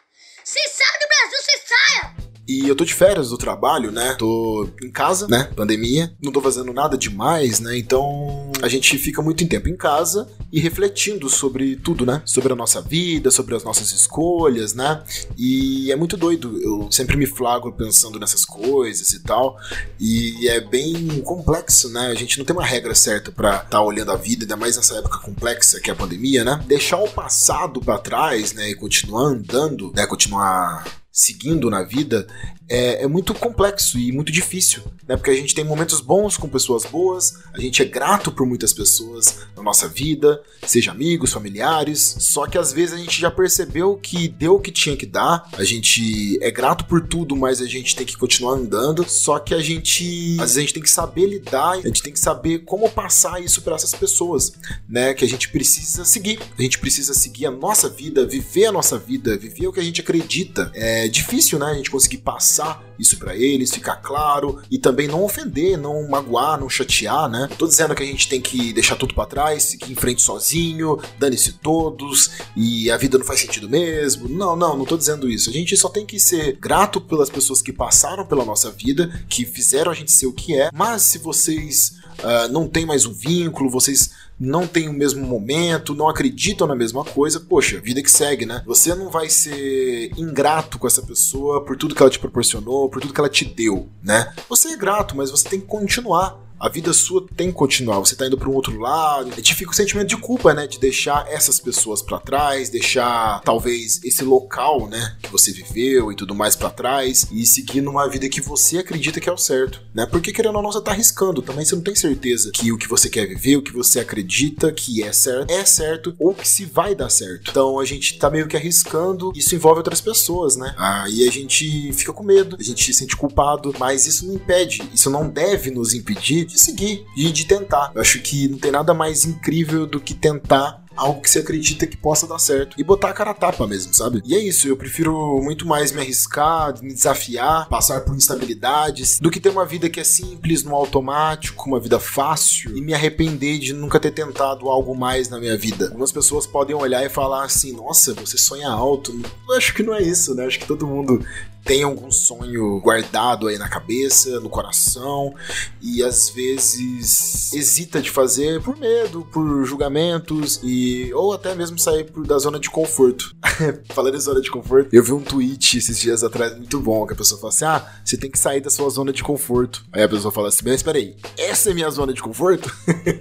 Se 0.44 0.58
saia 0.68 0.98
do 1.00 1.08
Brasil, 1.08 1.38
se 1.42 1.68
saia! 1.68 2.29
E 2.50 2.68
eu 2.68 2.74
tô 2.74 2.84
de 2.84 2.92
férias 2.92 3.28
do 3.28 3.38
trabalho, 3.38 3.92
né? 3.92 4.16
Tô 4.18 4.68
em 4.82 4.90
casa, 4.90 5.28
né? 5.28 5.48
Pandemia. 5.54 6.12
Não 6.20 6.32
tô 6.32 6.40
fazendo 6.40 6.72
nada 6.72 6.98
demais, 6.98 7.60
né? 7.60 7.78
Então 7.78 8.50
a 8.60 8.66
gente 8.66 8.98
fica 8.98 9.22
muito 9.22 9.46
tempo 9.46 9.68
em 9.68 9.76
casa 9.76 10.26
e 10.52 10.58
refletindo 10.58 11.30
sobre 11.30 11.76
tudo, 11.76 12.04
né? 12.04 12.20
Sobre 12.26 12.52
a 12.52 12.56
nossa 12.56 12.80
vida, 12.80 13.30
sobre 13.30 13.54
as 13.54 13.62
nossas 13.62 13.92
escolhas, 13.92 14.74
né? 14.74 15.00
E 15.38 15.92
é 15.92 15.96
muito 15.96 16.16
doido. 16.16 16.60
Eu 16.60 16.90
sempre 16.90 17.16
me 17.16 17.24
flagro 17.24 17.70
pensando 17.72 18.18
nessas 18.18 18.44
coisas 18.44 19.12
e 19.12 19.20
tal. 19.20 19.56
E 20.00 20.48
é 20.48 20.60
bem 20.60 21.20
complexo, 21.20 21.88
né? 21.90 22.08
A 22.08 22.14
gente 22.16 22.36
não 22.36 22.44
tem 22.44 22.56
uma 22.56 22.66
regra 22.66 22.96
certa 22.96 23.30
para 23.30 23.58
estar 23.58 23.68
tá 23.68 23.80
olhando 23.80 24.10
a 24.10 24.16
vida, 24.16 24.42
ainda 24.42 24.56
mais 24.56 24.76
nessa 24.76 24.96
época 24.96 25.20
complexa 25.20 25.78
que 25.78 25.88
é 25.88 25.92
a 25.92 25.96
pandemia, 25.96 26.42
né? 26.42 26.60
Deixar 26.66 26.98
o 26.98 27.08
passado 27.08 27.80
para 27.80 27.96
trás, 27.98 28.52
né? 28.52 28.70
E 28.70 28.74
continuar 28.74 29.22
andando, 29.22 29.92
né? 29.94 30.04
Continuar 30.04 30.99
seguindo 31.12 31.68
na 31.68 31.82
vida 31.82 32.26
é, 32.68 33.02
é, 33.02 33.06
muito 33.08 33.34
complexo 33.34 33.98
e 33.98 34.12
muito 34.12 34.30
difícil, 34.30 34.80
né? 35.08 35.16
Porque 35.16 35.30
a 35.30 35.34
gente 35.34 35.56
tem 35.56 35.64
momentos 35.64 36.00
bons 36.00 36.36
com 36.36 36.48
pessoas 36.48 36.84
boas, 36.84 37.34
a 37.52 37.60
gente 37.60 37.82
é 37.82 37.84
grato 37.84 38.30
por 38.30 38.46
muitas 38.46 38.72
pessoas 38.72 39.40
na 39.56 39.62
nossa 39.62 39.88
vida, 39.88 40.40
seja 40.64 40.92
amigos, 40.92 41.32
familiares, 41.32 42.14
só 42.20 42.46
que 42.46 42.56
às 42.56 42.72
vezes 42.72 42.94
a 42.94 42.98
gente 42.98 43.20
já 43.20 43.28
percebeu 43.28 43.96
que 43.96 44.28
deu 44.28 44.54
o 44.54 44.60
que 44.60 44.70
tinha 44.70 44.96
que 44.96 45.04
dar, 45.04 45.50
a 45.54 45.64
gente 45.64 46.38
é 46.40 46.48
grato 46.48 46.84
por 46.84 47.00
tudo, 47.00 47.34
mas 47.34 47.60
a 47.60 47.66
gente 47.66 47.96
tem 47.96 48.06
que 48.06 48.16
continuar 48.16 48.52
andando, 48.54 49.04
só 49.08 49.40
que 49.40 49.52
a 49.52 49.60
gente, 49.60 50.34
às 50.34 50.54
vezes 50.54 50.56
a 50.56 50.60
gente 50.60 50.74
tem 50.74 50.82
que 50.84 50.90
saber 50.90 51.26
lidar, 51.26 51.72
a 51.72 51.80
gente 51.80 52.02
tem 52.02 52.12
que 52.12 52.20
saber 52.20 52.60
como 52.60 52.88
passar 52.88 53.42
isso 53.42 53.62
para 53.62 53.74
essas 53.74 53.92
pessoas, 53.92 54.52
né? 54.88 55.12
Que 55.12 55.24
a 55.24 55.28
gente 55.28 55.48
precisa 55.48 56.04
seguir, 56.04 56.38
a 56.56 56.62
gente 56.62 56.78
precisa 56.78 57.14
seguir 57.14 57.46
a 57.46 57.50
nossa 57.50 57.88
vida, 57.88 58.24
viver 58.24 58.66
a 58.66 58.72
nossa 58.72 58.96
vida, 58.96 59.36
viver 59.36 59.66
o 59.66 59.72
que 59.72 59.80
a 59.80 59.84
gente 59.84 60.00
acredita. 60.00 60.70
É 60.72 60.99
difícil, 61.08 61.58
né? 61.58 61.66
A 61.66 61.74
gente 61.74 61.90
conseguir 61.90 62.18
passar 62.18 62.82
isso 62.98 63.16
para 63.18 63.34
eles, 63.34 63.72
ficar 63.72 63.96
claro 63.96 64.60
e 64.70 64.78
também 64.78 65.08
não 65.08 65.24
ofender, 65.24 65.78
não 65.78 66.08
magoar, 66.08 66.60
não 66.60 66.68
chatear, 66.68 67.28
né? 67.28 67.48
Tô 67.58 67.66
dizendo 67.66 67.94
que 67.94 68.02
a 68.02 68.06
gente 68.06 68.28
tem 68.28 68.40
que 68.40 68.72
deixar 68.72 68.96
tudo 68.96 69.14
para 69.14 69.26
trás, 69.26 69.62
seguir 69.62 69.92
em 69.92 69.94
frente 69.94 70.20
sozinho, 70.20 70.98
dane-se 71.18 71.54
todos 71.54 72.30
e 72.54 72.90
a 72.90 72.96
vida 72.96 73.18
não 73.18 73.24
faz 73.24 73.40
sentido 73.40 73.68
mesmo. 73.68 74.28
Não, 74.28 74.54
não, 74.54 74.76
não 74.76 74.84
tô 74.84 74.96
dizendo 74.96 75.28
isso. 75.28 75.48
A 75.48 75.52
gente 75.52 75.76
só 75.76 75.88
tem 75.88 76.04
que 76.04 76.20
ser 76.20 76.56
grato 76.60 77.00
pelas 77.00 77.30
pessoas 77.30 77.62
que 77.62 77.72
passaram 77.72 78.26
pela 78.26 78.44
nossa 78.44 78.70
vida, 78.70 79.10
que 79.28 79.44
fizeram 79.44 79.90
a 79.90 79.94
gente 79.94 80.12
ser 80.12 80.26
o 80.26 80.32
que 80.32 80.54
é, 80.54 80.70
mas 80.72 81.02
se 81.02 81.18
vocês 81.18 81.94
uh, 82.18 82.52
não 82.52 82.68
têm 82.68 82.84
mais 82.84 83.06
um 83.06 83.12
vínculo, 83.12 83.70
vocês 83.70 84.10
não 84.40 84.66
têm 84.66 84.88
o 84.88 84.92
mesmo 84.92 85.26
momento, 85.26 85.94
não 85.94 86.08
acreditam 86.08 86.66
na 86.66 86.74
mesma 86.74 87.04
coisa, 87.04 87.38
poxa, 87.38 87.78
vida 87.78 88.02
que 88.02 88.10
segue, 88.10 88.46
né? 88.46 88.62
Você 88.66 88.94
não 88.94 89.10
vai 89.10 89.28
ser 89.28 90.10
ingrato 90.16 90.78
com 90.78 90.86
essa 90.86 91.02
pessoa 91.02 91.62
por 91.62 91.76
tudo 91.76 91.94
que 91.94 92.02
ela 92.02 92.10
te 92.10 92.18
proporcionou, 92.18 92.88
por 92.88 93.02
tudo 93.02 93.12
que 93.12 93.20
ela 93.20 93.28
te 93.28 93.44
deu, 93.44 93.86
né? 94.02 94.32
Você 94.48 94.68
é 94.70 94.76
grato, 94.76 95.14
mas 95.14 95.30
você 95.30 95.46
tem 95.46 95.60
que 95.60 95.66
continuar 95.66 96.40
a 96.60 96.68
vida 96.68 96.92
sua 96.92 97.26
tem 97.34 97.48
que 97.48 97.54
continuar. 97.54 97.98
Você 98.00 98.14
tá 98.14 98.26
indo 98.26 98.36
para 98.36 98.48
um 98.48 98.54
outro 98.54 98.78
lado. 98.78 99.30
A 99.32 99.36
gente 99.36 99.54
fica 99.54 99.70
o 99.70 99.74
sentimento 99.74 100.08
de 100.08 100.16
culpa, 100.18 100.52
né? 100.52 100.66
De 100.66 100.78
deixar 100.78 101.26
essas 101.26 101.58
pessoas 101.58 102.02
para 102.02 102.18
trás, 102.18 102.68
deixar 102.68 103.40
talvez 103.40 103.98
esse 104.04 104.22
local, 104.22 104.86
né? 104.86 105.16
Que 105.22 105.32
você 105.32 105.52
viveu 105.52 106.12
e 106.12 106.16
tudo 106.16 106.34
mais 106.34 106.54
para 106.54 106.68
trás 106.68 107.26
e 107.32 107.46
seguir 107.46 107.80
numa 107.80 108.06
vida 108.08 108.28
que 108.28 108.42
você 108.42 108.78
acredita 108.78 109.20
que 109.20 109.28
é 109.28 109.32
o 109.32 109.38
certo, 109.38 109.80
né? 109.94 110.04
Porque 110.04 110.32
querendo 110.32 110.56
ou 110.56 110.62
não, 110.62 110.70
você 110.70 110.82
tá 110.82 110.90
arriscando. 110.90 111.40
Também 111.40 111.64
você 111.64 111.74
não 111.74 111.82
tem 111.82 111.94
certeza 111.94 112.50
que 112.52 112.70
o 112.70 112.76
que 112.76 112.88
você 112.88 113.08
quer 113.08 113.26
viver, 113.26 113.56
o 113.56 113.62
que 113.62 113.72
você 113.72 113.98
acredita 113.98 114.70
que 114.70 115.02
é 115.02 115.12
certo, 115.12 115.50
é 115.50 115.64
certo 115.64 116.14
ou 116.18 116.34
que 116.34 116.46
se 116.46 116.66
vai 116.66 116.94
dar 116.94 117.08
certo. 117.08 117.50
Então 117.50 117.80
a 117.80 117.86
gente 117.86 118.18
tá 118.18 118.28
meio 118.28 118.46
que 118.46 118.56
arriscando. 118.56 119.32
Isso 119.34 119.54
envolve 119.54 119.78
outras 119.78 120.02
pessoas, 120.02 120.56
né? 120.56 120.74
Aí 120.76 121.26
a 121.26 121.32
gente 121.32 121.90
fica 121.94 122.12
com 122.12 122.22
medo, 122.22 122.56
a 122.60 122.62
gente 122.62 122.84
se 122.84 122.92
sente 122.92 123.16
culpado, 123.16 123.74
mas 123.78 124.06
isso 124.06 124.26
não 124.26 124.34
impede, 124.34 124.82
isso 124.92 125.08
não 125.08 125.26
deve 125.26 125.70
nos 125.70 125.94
impedir 125.94 126.49
de 126.50 126.58
seguir 126.58 127.06
e 127.16 127.30
de 127.30 127.44
tentar. 127.44 127.92
Eu 127.94 128.00
acho 128.00 128.20
que 128.20 128.48
não 128.48 128.58
tem 128.58 128.70
nada 128.70 128.92
mais 128.92 129.24
incrível 129.24 129.86
do 129.86 130.00
que 130.00 130.14
tentar 130.14 130.80
algo 130.96 131.22
que 131.22 131.30
você 131.30 131.38
acredita 131.38 131.86
que 131.86 131.96
possa 131.96 132.26
dar 132.26 132.38
certo 132.38 132.78
e 132.78 132.84
botar 132.84 133.08
a 133.08 133.12
cara 133.12 133.30
a 133.30 133.34
tapa 133.34 133.66
mesmo, 133.66 133.94
sabe? 133.94 134.22
E 134.24 134.34
é 134.34 134.38
isso, 134.38 134.68
eu 134.68 134.76
prefiro 134.76 135.40
muito 135.42 135.66
mais 135.66 135.92
me 135.92 136.00
arriscar, 136.00 136.74
me 136.82 136.92
desafiar, 136.92 137.68
passar 137.68 138.02
por 138.02 138.14
instabilidades, 138.14 139.18
do 139.18 139.30
que 139.30 139.40
ter 139.40 139.48
uma 139.48 139.64
vida 139.64 139.88
que 139.88 140.00
é 140.00 140.04
simples, 140.04 140.62
no 140.62 140.74
automático, 140.74 141.66
uma 141.66 141.80
vida 141.80 141.98
fácil 141.98 142.76
e 142.76 142.82
me 142.82 142.92
arrepender 142.92 143.58
de 143.58 143.72
nunca 143.72 143.98
ter 143.98 144.10
tentado 144.10 144.68
algo 144.68 144.94
mais 144.94 145.28
na 145.28 145.38
minha 145.38 145.56
vida. 145.56 145.86
Algumas 145.86 146.12
pessoas 146.12 146.46
podem 146.46 146.76
olhar 146.76 147.04
e 147.04 147.08
falar 147.08 147.44
assim: 147.44 147.72
nossa, 147.72 148.12
você 148.14 148.36
sonha 148.36 148.68
alto. 148.68 149.18
Eu 149.48 149.56
acho 149.56 149.72
que 149.72 149.82
não 149.82 149.94
é 149.94 150.02
isso, 150.02 150.34
né? 150.34 150.44
Acho 150.44 150.58
que 150.58 150.66
todo 150.66 150.86
mundo 150.86 151.24
tem 151.64 151.82
algum 151.82 152.10
sonho 152.10 152.80
guardado 152.80 153.48
aí 153.48 153.58
na 153.58 153.68
cabeça, 153.68 154.40
no 154.40 154.48
coração, 154.48 155.34
e 155.80 156.02
às 156.02 156.30
vezes 156.30 157.52
hesita 157.52 158.00
de 158.00 158.10
fazer 158.10 158.60
por 158.62 158.76
medo, 158.76 159.26
por 159.32 159.64
julgamentos, 159.64 160.60
e 160.62 161.12
ou 161.14 161.32
até 161.32 161.54
mesmo 161.54 161.78
sair 161.78 162.10
da 162.26 162.38
zona 162.38 162.58
de 162.58 162.70
conforto. 162.70 163.34
Falando 163.90 164.16
em 164.16 164.20
zona 164.20 164.40
de 164.40 164.50
conforto, 164.50 164.88
eu 164.92 165.02
vi 165.02 165.12
um 165.12 165.22
tweet 165.22 165.78
esses 165.78 165.98
dias 165.98 166.22
atrás 166.22 166.56
muito 166.56 166.80
bom, 166.80 167.06
que 167.06 167.12
a 167.12 167.16
pessoa 167.16 167.40
fala 167.40 167.52
assim: 167.52 167.64
ah, 167.64 167.92
você 168.04 168.16
tem 168.16 168.30
que 168.30 168.38
sair 168.38 168.60
da 168.60 168.70
sua 168.70 168.88
zona 168.90 169.12
de 169.12 169.22
conforto. 169.22 169.84
Aí 169.92 170.02
a 170.02 170.08
pessoa 170.08 170.32
fala 170.32 170.48
assim: 170.48 170.62
mas 170.64 170.76
espera 170.76 170.98
aí, 170.98 171.16
essa 171.36 171.70
é 171.70 171.74
minha 171.74 171.90
zona 171.90 172.12
de 172.12 172.22
conforto? 172.22 172.74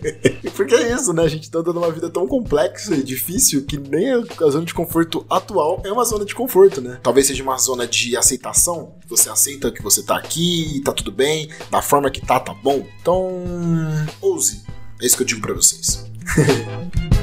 Porque 0.56 0.76
é 0.76 0.94
isso, 0.94 1.14
né? 1.14 1.24
A 1.24 1.28
gente 1.28 1.50
tá 1.50 1.62
dando 1.62 1.80
uma 1.80 1.92
vida 1.92 2.10
tão 2.10 2.28
complexa 2.28 2.96
e 2.96 3.04
difícil 3.04 3.64
que 3.64 3.78
nem 3.78 4.12
a 4.12 4.50
zona 4.50 4.66
de 4.66 4.74
conforto 4.74 5.26
atual 5.30 5.82
é 5.86 5.92
uma 5.92 6.04
zona 6.04 6.26
de 6.26 6.36
conforto, 6.36 6.82
né? 6.82 7.00
Talvez 7.02 7.28
seja 7.28 7.44
uma 7.44 7.58
zona 7.58 7.88
de 7.88 8.18
aceitação, 8.30 8.94
você 9.08 9.30
aceita 9.30 9.72
que 9.72 9.82
você 9.82 10.04
tá 10.04 10.18
aqui, 10.18 10.82
tá 10.86 10.94
tudo 10.94 11.12
bem, 11.12 11.50
da 11.72 11.82
forma 11.82 12.12
que 12.12 12.22
tá, 12.22 12.40
tá 12.40 12.54
bom. 12.54 12.86
Então, 13.02 13.44
ouse. 14.22 14.64
É 15.02 15.06
isso 15.06 15.16
que 15.16 15.24
eu 15.24 15.28
digo 15.28 15.42
para 15.42 15.54
vocês. 15.54 16.06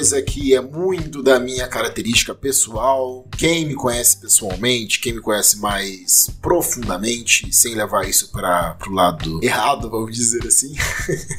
coisa 0.00 0.22
que 0.22 0.54
é 0.54 0.62
muito 0.62 1.22
da 1.22 1.38
minha 1.38 1.68
característica 1.68 2.34
pessoal, 2.34 3.28
quem 3.36 3.66
me 3.66 3.74
conhece 3.74 4.16
pessoalmente, 4.16 4.98
quem 4.98 5.12
me 5.12 5.20
conhece 5.20 5.58
mais 5.58 6.30
profundamente, 6.40 7.54
sem 7.54 7.74
levar 7.74 8.08
isso 8.08 8.32
para 8.32 8.76
pro 8.76 8.94
lado 8.94 9.40
errado, 9.42 9.90
vamos 9.90 10.16
dizer 10.16 10.46
assim, 10.46 10.74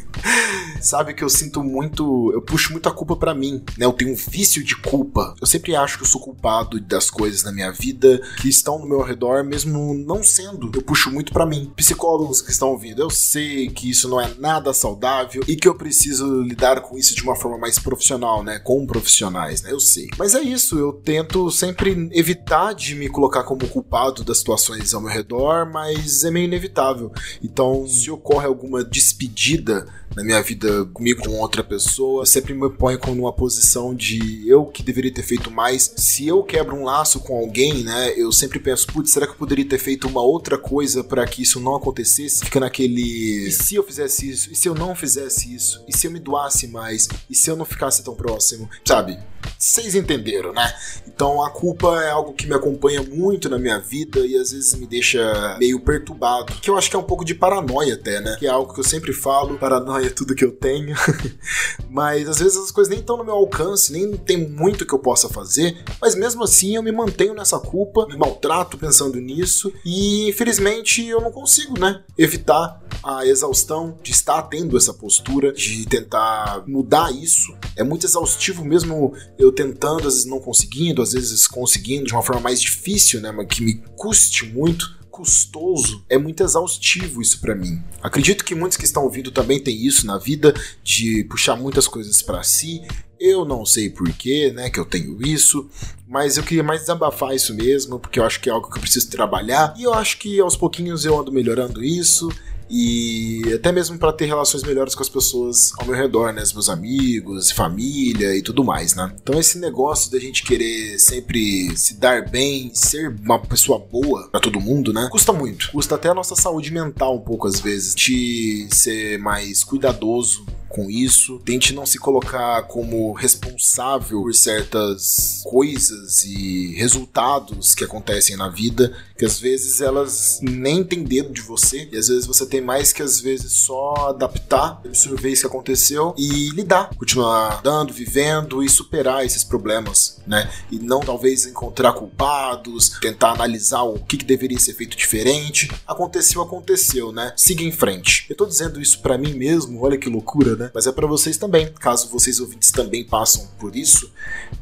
sabe 0.79 1.15
que 1.15 1.23
eu 1.23 1.29
sinto 1.29 1.63
muito, 1.63 2.31
eu 2.35 2.41
puxo 2.43 2.71
muita 2.71 2.91
culpa 2.91 3.15
para 3.15 3.33
mim, 3.33 3.63
né? 3.75 3.87
Eu 3.87 3.93
tenho 3.93 4.11
um 4.11 4.15
vício 4.15 4.63
de 4.63 4.75
culpa. 4.75 5.33
Eu 5.41 5.47
sempre 5.47 5.75
acho 5.75 5.97
que 5.97 6.03
eu 6.03 6.07
sou 6.07 6.21
culpado 6.21 6.79
das 6.79 7.09
coisas 7.09 7.41
na 7.43 7.51
minha 7.51 7.71
vida 7.71 8.21
que 8.39 8.47
estão 8.47 8.77
no 8.77 8.87
meu 8.87 9.01
redor, 9.01 9.43
mesmo 9.43 9.95
não 9.95 10.23
sendo. 10.23 10.71
Eu 10.71 10.83
puxo 10.83 11.09
muito 11.09 11.33
para 11.33 11.47
mim. 11.47 11.71
Psicólogos 11.75 12.43
que 12.43 12.51
estão 12.51 12.69
ouvindo, 12.69 13.01
eu 13.01 13.09
sei 13.09 13.71
que 13.71 13.89
isso 13.89 14.07
não 14.07 14.21
é 14.21 14.31
nada 14.37 14.71
saudável 14.71 15.43
e 15.47 15.55
que 15.55 15.67
eu 15.67 15.73
preciso 15.73 16.43
lidar 16.43 16.81
com 16.81 16.95
isso 16.95 17.15
de 17.15 17.23
uma 17.23 17.35
forma 17.35 17.57
mais 17.57 17.79
profissional 17.79 18.11
profissional, 18.11 18.43
né? 18.51 18.59
Com 18.59 18.85
profissionais, 18.85 19.61
né? 19.61 19.71
Eu 19.71 19.79
sei. 19.79 20.09
Mas 20.17 20.35
é 20.35 20.41
isso, 20.41 20.77
eu 20.77 20.91
tento 20.91 21.49
sempre 21.49 22.09
evitar 22.11 22.73
de 22.73 22.95
me 22.95 23.07
colocar 23.07 23.43
como 23.43 23.67
culpado 23.67 24.23
das 24.23 24.39
situações 24.39 24.93
ao 24.93 25.01
meu 25.01 25.09
redor, 25.09 25.69
mas 25.71 26.23
é 26.23 26.31
meio 26.31 26.45
inevitável. 26.45 27.11
Então, 27.41 27.87
se 27.87 28.11
ocorre 28.11 28.45
alguma 28.45 28.83
despedida 28.83 29.87
na 30.15 30.23
minha 30.23 30.41
vida 30.41 30.85
comigo 30.93 31.23
com 31.23 31.39
outra 31.39 31.63
pessoa, 31.63 32.23
eu 32.23 32.25
sempre 32.25 32.53
me 32.53 32.69
ponho 32.69 32.99
numa 33.15 33.33
posição 33.33 33.95
de 33.95 34.47
eu 34.47 34.65
que 34.65 34.83
deveria 34.83 35.13
ter 35.13 35.23
feito 35.23 35.49
mais. 35.49 35.93
Se 35.95 36.27
eu 36.27 36.43
quebro 36.43 36.75
um 36.75 36.83
laço 36.83 37.19
com 37.21 37.37
alguém, 37.37 37.83
né, 37.83 38.13
eu 38.17 38.31
sempre 38.31 38.59
penso, 38.59 38.87
putz, 38.87 39.11
será 39.11 39.25
que 39.25 39.33
eu 39.33 39.37
poderia 39.37 39.65
ter 39.65 39.77
feito 39.77 40.07
uma 40.07 40.21
outra 40.21 40.57
coisa 40.57 41.03
para 41.03 41.25
que 41.25 41.41
isso 41.41 41.59
não 41.59 41.75
acontecesse? 41.75 42.43
Fica 42.43 42.59
naquele, 42.59 43.47
e 43.47 43.51
se 43.51 43.75
eu 43.75 43.83
fizesse 43.83 44.29
isso? 44.29 44.51
E 44.51 44.55
se 44.55 44.67
eu 44.67 44.75
não 44.75 44.93
fizesse 44.93 45.53
isso? 45.53 45.83
E 45.87 45.95
se 45.95 46.07
eu 46.07 46.11
me 46.11 46.19
doasse 46.19 46.67
mais? 46.67 47.07
E 47.29 47.35
se 47.35 47.49
eu 47.49 47.55
não 47.55 47.65
ficasse 47.65 48.03
tão 48.03 48.13
próximo? 48.13 48.40
Sabe? 48.83 49.19
Vocês 49.57 49.95
entenderam, 49.95 50.53
né? 50.53 50.73
Então 51.07 51.43
a 51.43 51.49
culpa 51.49 52.01
é 52.03 52.09
algo 52.09 52.33
que 52.33 52.47
me 52.47 52.55
acompanha 52.55 53.03
muito 53.03 53.49
na 53.49 53.59
minha 53.59 53.79
vida 53.79 54.25
e 54.25 54.35
às 54.35 54.51
vezes 54.51 54.73
me 54.75 54.87
deixa 54.87 55.57
meio 55.59 55.79
perturbado. 55.79 56.53
Que 56.53 56.69
eu 56.69 56.77
acho 56.77 56.89
que 56.89 56.95
é 56.95 56.99
um 56.99 57.03
pouco 57.03 57.23
de 57.23 57.35
paranoia 57.35 57.93
até, 57.93 58.19
né? 58.19 58.35
Que 58.39 58.47
é 58.47 58.49
algo 58.49 58.73
que 58.73 58.79
eu 58.79 58.83
sempre 58.83 59.13
falo, 59.13 59.57
paranoia 59.57 60.07
é 60.07 60.09
tudo 60.09 60.35
que 60.35 60.43
eu 60.43 60.51
tenho. 60.51 60.95
mas 61.89 62.27
às 62.27 62.39
vezes 62.39 62.57
as 62.57 62.71
coisas 62.71 62.89
nem 62.89 62.99
estão 62.99 63.17
no 63.17 63.23
meu 63.23 63.35
alcance, 63.35 63.91
nem 63.91 64.15
tem 64.17 64.49
muito 64.49 64.85
que 64.85 64.93
eu 64.93 64.99
possa 64.99 65.29
fazer, 65.29 65.83
mas 66.01 66.15
mesmo 66.15 66.43
assim 66.43 66.75
eu 66.75 66.83
me 66.83 66.91
mantenho 66.91 67.33
nessa 67.33 67.59
culpa, 67.59 68.07
me 68.07 68.17
maltrato 68.17 68.77
pensando 68.77 69.19
nisso 69.19 69.71
e 69.85 70.29
infelizmente 70.29 71.05
eu 71.05 71.21
não 71.21 71.31
consigo, 71.31 71.79
né? 71.79 72.03
Evitar 72.17 72.81
a 73.03 73.25
exaustão 73.25 73.97
de 74.01 74.11
estar 74.11 74.41
tendo 74.43 74.77
essa 74.77 74.93
postura, 74.93 75.51
de 75.51 75.85
tentar 75.85 76.63
mudar 76.67 77.11
isso. 77.11 77.55
É 77.75 77.83
muito 77.83 78.05
exaustivo 78.05 78.63
mesmo 78.63 79.13
eu 79.43 79.51
tentando, 79.51 80.07
às 80.07 80.13
vezes 80.13 80.25
não 80.25 80.39
conseguindo, 80.39 81.01
às 81.01 81.13
vezes 81.13 81.47
conseguindo 81.47 82.05
de 82.05 82.13
uma 82.13 82.21
forma 82.21 82.41
mais 82.41 82.61
difícil, 82.61 83.21
né? 83.21 83.31
Mas 83.31 83.47
que 83.47 83.63
me 83.63 83.75
custe 83.95 84.45
muito 84.45 84.99
custoso, 85.11 86.03
é 86.09 86.17
muito 86.17 86.41
exaustivo 86.41 87.21
isso 87.21 87.39
para 87.39 87.53
mim. 87.53 87.81
Acredito 88.01 88.45
que 88.45 88.55
muitos 88.55 88.77
que 88.77 88.85
estão 88.85 89.03
ouvindo 89.03 89.29
também 89.29 89.59
têm 89.59 89.85
isso 89.85 90.07
na 90.07 90.17
vida 90.17 90.53
de 90.83 91.25
puxar 91.25 91.55
muitas 91.55 91.87
coisas 91.87 92.21
para 92.21 92.41
si. 92.43 92.81
Eu 93.19 93.45
não 93.45 93.65
sei 93.65 93.89
porquê, 93.89 94.51
né, 94.51 94.69
que 94.69 94.79
eu 94.79 94.85
tenho 94.85 95.21
isso, 95.21 95.69
mas 96.07 96.37
eu 96.37 96.43
queria 96.43 96.63
mais 96.63 96.81
desabafar 96.81 97.35
isso 97.35 97.53
mesmo, 97.53 97.99
porque 97.99 98.19
eu 98.19 98.23
acho 98.23 98.39
que 98.39 98.49
é 98.49 98.51
algo 98.51 98.67
que 98.71 98.77
eu 98.77 98.81
preciso 98.81 99.11
trabalhar 99.11 99.75
e 99.77 99.83
eu 99.83 99.93
acho 99.93 100.17
que 100.17 100.39
aos 100.39 100.57
pouquinhos 100.57 101.05
eu 101.05 101.19
ando 101.19 101.31
melhorando 101.31 101.83
isso 101.83 102.31
e 102.71 103.53
até 103.53 103.71
mesmo 103.71 103.97
para 103.97 104.13
ter 104.13 104.25
relações 104.25 104.63
melhores 104.63 104.95
com 104.95 105.03
as 105.03 105.09
pessoas 105.09 105.73
ao 105.77 105.85
meu 105.85 105.95
redor, 105.95 106.31
né, 106.31 106.41
os 106.41 106.53
meus 106.53 106.69
amigos, 106.69 107.51
família 107.51 108.35
e 108.35 108.41
tudo 108.41 108.63
mais, 108.63 108.95
né? 108.95 109.13
Então 109.21 109.37
esse 109.39 109.59
negócio 109.59 110.09
da 110.09 110.17
gente 110.17 110.43
querer 110.43 110.97
sempre 110.97 111.75
se 111.75 111.95
dar 111.95 112.29
bem, 112.29 112.71
ser 112.73 113.13
uma 113.23 113.39
pessoa 113.39 113.77
boa 113.77 114.29
para 114.29 114.39
todo 114.39 114.59
mundo, 114.61 114.93
né? 114.93 115.09
Custa 115.11 115.33
muito. 115.33 115.69
Custa 115.71 115.95
até 115.95 116.07
a 116.09 116.13
nossa 116.13 116.35
saúde 116.35 116.71
mental 116.71 117.15
um 117.17 117.21
pouco 117.21 117.47
às 117.47 117.59
vezes, 117.59 117.93
de 117.93 118.67
ser 118.71 119.19
mais 119.19 119.63
cuidadoso 119.63 120.45
com 120.71 120.89
isso. 120.89 121.39
Tente 121.45 121.73
não 121.73 121.85
se 121.85 121.99
colocar 121.99 122.63
como 122.63 123.13
responsável 123.13 124.21
por 124.31 124.35
certas 124.35 125.41
coisas 125.43 126.23
e 126.23 126.73
resultados 126.75 127.75
que 127.75 127.83
acontecem 127.83 128.37
na 128.37 128.49
vida, 128.49 128.95
que 129.17 129.25
às 129.25 129.39
vezes 129.39 129.81
elas 129.81 130.39
nem 130.41 130.83
têm 130.83 131.03
dedo 131.03 131.31
de 131.33 131.41
você, 131.41 131.89
e 131.91 131.97
às 131.97 132.07
vezes 132.07 132.25
você 132.25 132.45
tem 132.45 132.61
mais 132.61 132.93
que 132.93 133.03
às 133.03 133.19
vezes 133.19 133.51
só 133.51 134.09
adaptar, 134.09 134.81
absorver 134.85 135.29
isso 135.29 135.41
que 135.41 135.47
aconteceu 135.47 136.13
e 136.17 136.49
lidar, 136.51 136.89
continuar 136.95 137.61
dando, 137.61 137.93
vivendo 137.93 138.63
e 138.63 138.69
superar 138.69 139.25
esses 139.25 139.43
problemas, 139.43 140.19
né? 140.25 140.49
E 140.71 140.79
não 140.79 141.01
talvez 141.01 141.45
encontrar 141.45 141.93
culpados, 141.93 142.97
tentar 143.01 143.31
analisar 143.31 143.83
o 143.83 143.99
que, 143.99 144.17
que 144.17 144.25
deveria 144.25 144.59
ser 144.59 144.73
feito 144.73 144.95
diferente. 144.95 145.69
Aconteceu, 145.85 146.41
aconteceu, 146.41 147.11
né? 147.11 147.33
Siga 147.35 147.63
em 147.63 147.71
frente. 147.71 148.25
Eu 148.29 148.35
tô 148.35 148.45
dizendo 148.45 148.81
isso 148.81 149.01
para 149.01 149.17
mim 149.17 149.33
mesmo, 149.33 149.83
olha 149.83 149.97
que 149.97 150.09
loucura, 150.09 150.55
né? 150.55 150.60
Né? 150.61 150.71
Mas 150.73 150.85
é 150.85 150.91
para 150.91 151.07
vocês 151.07 151.37
também, 151.37 151.71
caso 151.73 152.09
vocês 152.09 152.39
ouvintes 152.39 152.71
também 152.71 153.03
passam 153.03 153.47
por 153.59 153.75
isso. 153.75 154.11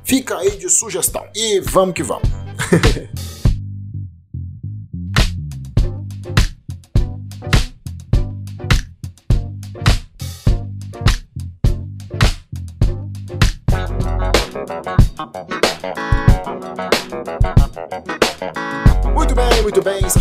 Fica 0.03 0.38
aí 0.38 0.58
de 0.58 0.70
sugestão. 0.70 1.25
E 1.36 1.60
vamos 1.60 1.94
que 1.94 2.03
vamos. 2.03 2.29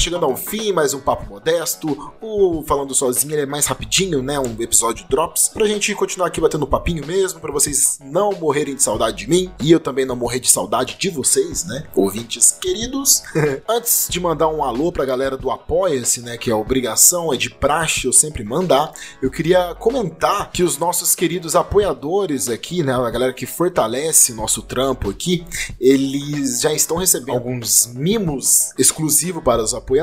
chegando 0.09 0.25
ao 0.25 0.39
fim, 0.39 0.73
mais 0.73 0.95
um 0.95 1.01
papo 1.01 1.29
modesto. 1.29 2.15
O 2.19 2.63
Falando 2.63 2.95
Sozinho 2.95 3.39
é 3.39 3.45
mais 3.45 3.67
rapidinho, 3.67 4.23
né? 4.23 4.41
Um 4.41 4.57
episódio 4.59 5.05
drops. 5.07 5.49
Pra 5.49 5.67
gente 5.67 5.95
continuar 5.95 6.29
aqui 6.29 6.41
batendo 6.41 6.67
papinho 6.67 7.07
mesmo, 7.07 7.41
para 7.41 7.53
vocês 7.53 7.99
não 8.03 8.33
morrerem 8.33 8.75
de 8.75 8.83
saudade 8.83 9.19
de 9.19 9.29
mim 9.29 9.53
e 9.61 9.71
eu 9.71 9.79
também 9.79 10.07
não 10.07 10.17
morrer 10.17 10.41
de 10.41 10.51
saudade 10.51 10.97
de 10.99 11.11
vocês, 11.11 11.65
né? 11.67 11.85
Ouvintes 11.95 12.57
queridos. 12.59 13.23
Antes 13.69 14.07
de 14.09 14.19
mandar 14.19 14.49
um 14.49 14.65
alô 14.65 14.91
pra 14.91 15.05
galera 15.05 15.37
do 15.37 15.51
Apoia-se, 15.51 16.23
né? 16.23 16.39
Que 16.39 16.51
é 16.51 16.55
obrigação, 16.55 17.31
é 17.31 17.37
de 17.37 17.51
praxe 17.51 18.07
eu 18.07 18.13
sempre 18.13 18.43
mandar. 18.43 18.91
Eu 19.21 19.31
queria 19.31 19.75
comentar 19.75 20.51
que 20.51 20.63
os 20.63 20.79
nossos 20.79 21.15
queridos 21.15 21.55
apoiadores 21.55 22.49
aqui, 22.49 22.83
né? 22.83 22.95
A 22.95 23.11
galera 23.11 23.35
que 23.35 23.45
fortalece 23.45 24.33
nosso 24.33 24.63
trampo 24.63 25.11
aqui, 25.11 25.45
eles 25.79 26.63
já 26.63 26.73
estão 26.73 26.97
recebendo 26.97 27.37
alguns 27.37 27.93
mimos 27.95 28.73
exclusivos 28.79 29.43
para 29.45 29.63
os 29.63 29.75
apoiadores. 29.75 29.98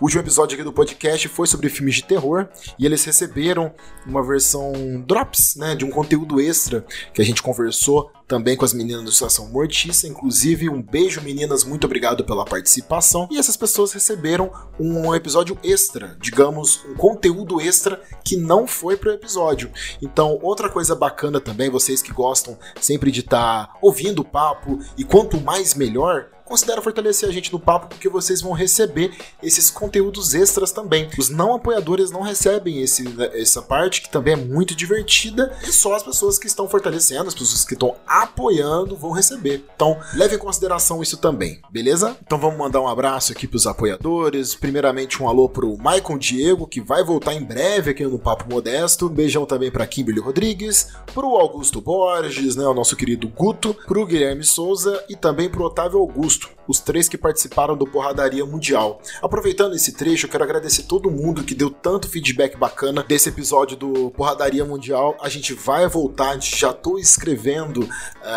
O 0.00 0.04
último 0.04 0.22
episódio 0.22 0.54
aqui 0.54 0.64
do 0.64 0.72
podcast 0.72 1.28
foi 1.28 1.46
sobre 1.46 1.68
filmes 1.68 1.96
de 1.96 2.04
terror 2.04 2.48
e 2.78 2.86
eles 2.86 3.04
receberam 3.04 3.72
uma 4.06 4.22
versão 4.22 4.72
drops, 5.06 5.56
né, 5.56 5.74
de 5.74 5.84
um 5.84 5.90
conteúdo 5.90 6.40
extra 6.40 6.84
que 7.12 7.22
a 7.22 7.24
gente 7.24 7.42
conversou 7.42 8.10
também 8.28 8.56
com 8.56 8.64
as 8.64 8.74
meninas 8.74 9.02
do 9.02 9.10
Estação 9.10 9.48
Mortiça. 9.48 10.06
Inclusive, 10.06 10.68
um 10.68 10.82
beijo, 10.82 11.22
meninas, 11.22 11.64
muito 11.64 11.86
obrigado 11.86 12.24
pela 12.24 12.44
participação. 12.44 13.26
E 13.30 13.38
essas 13.38 13.56
pessoas 13.56 13.92
receberam 13.92 14.52
um 14.78 15.14
episódio 15.14 15.58
extra, 15.64 16.16
digamos, 16.20 16.84
um 16.84 16.94
conteúdo 16.94 17.60
extra 17.60 18.00
que 18.22 18.36
não 18.36 18.66
foi 18.66 18.96
pro 18.96 19.10
episódio. 19.10 19.72
Então, 20.02 20.38
outra 20.42 20.68
coisa 20.68 20.94
bacana 20.94 21.40
também, 21.40 21.70
vocês 21.70 22.02
que 22.02 22.12
gostam 22.12 22.58
sempre 22.80 23.10
de 23.10 23.20
estar 23.20 23.66
tá 23.66 23.78
ouvindo 23.80 24.20
o 24.20 24.24
papo, 24.24 24.78
e 24.96 25.04
quanto 25.04 25.40
mais 25.40 25.74
melhor, 25.74 26.28
considera 26.48 26.82
fortalecer 26.82 27.28
a 27.28 27.32
gente 27.32 27.52
no 27.52 27.60
papo 27.60 27.88
porque 27.88 28.08
vocês 28.08 28.40
vão 28.40 28.52
receber 28.52 29.12
esses 29.42 29.70
conteúdos 29.70 30.34
extras 30.34 30.72
também. 30.72 31.08
Os 31.18 31.28
não 31.28 31.54
apoiadores 31.54 32.10
não 32.10 32.22
recebem 32.22 32.82
esse, 32.82 33.04
essa 33.34 33.60
parte 33.60 34.02
que 34.02 34.10
também 34.10 34.32
é 34.34 34.36
muito 34.36 34.74
divertida 34.74 35.56
e 35.62 35.72
só 35.72 35.94
as 35.94 36.02
pessoas 36.02 36.38
que 36.38 36.46
estão 36.46 36.68
fortalecendo, 36.68 37.28
as 37.28 37.34
pessoas 37.34 37.64
que 37.64 37.74
estão 37.74 37.96
apoiando 38.06 38.96
vão 38.96 39.10
receber. 39.10 39.64
Então, 39.74 39.98
leve 40.14 40.36
em 40.36 40.38
consideração 40.38 41.02
isso 41.02 41.16
também, 41.18 41.60
beleza? 41.70 42.16
Então 42.24 42.38
vamos 42.38 42.58
mandar 42.58 42.80
um 42.80 42.88
abraço 42.88 43.32
aqui 43.32 43.46
pros 43.46 43.66
apoiadores. 43.66 44.54
Primeiramente 44.54 45.22
um 45.22 45.28
alô 45.28 45.48
pro 45.48 45.76
Maicon 45.76 46.16
Diego, 46.16 46.66
que 46.66 46.80
vai 46.80 47.04
voltar 47.04 47.34
em 47.34 47.42
breve 47.42 47.90
aqui 47.90 48.04
no 48.04 48.18
Papo 48.18 48.48
Modesto. 48.48 49.06
Um 49.06 49.10
beijão 49.10 49.44
também 49.44 49.70
para 49.70 49.86
Kimberly 49.86 50.20
Rodrigues, 50.20 50.88
pro 51.12 51.36
Augusto 51.36 51.80
Borges, 51.80 52.56
né, 52.56 52.64
o 52.64 52.74
nosso 52.74 52.96
querido 52.96 53.28
Guto, 53.28 53.74
pro 53.86 54.06
Guilherme 54.06 54.44
Souza 54.44 55.04
e 55.08 55.16
também 55.16 55.48
pro 55.48 55.64
Otávio 55.64 55.98
Augusto, 55.98 56.37
used 56.38 56.57
os 56.68 56.78
três 56.78 57.08
que 57.08 57.18
participaram 57.18 57.76
do 57.76 57.86
Porradaria 57.86 58.44
Mundial. 58.44 59.00
Aproveitando 59.22 59.74
esse 59.74 59.92
trecho, 59.92 60.26
eu 60.26 60.30
quero 60.30 60.44
agradecer 60.44 60.82
todo 60.84 61.10
mundo 61.10 61.42
que 61.42 61.54
deu 61.54 61.70
tanto 61.70 62.08
feedback 62.08 62.56
bacana 62.56 63.02
desse 63.02 63.30
episódio 63.30 63.76
do 63.76 64.10
Porradaria 64.10 64.64
Mundial. 64.64 65.16
A 65.20 65.28
gente 65.28 65.54
vai 65.54 65.88
voltar, 65.88 66.40
já 66.40 66.72
tô 66.72 66.98
escrevendo 66.98 67.82
uh, 67.82 67.88